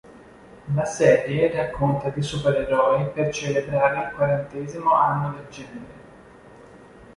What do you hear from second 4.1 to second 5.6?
quarantesimo anno del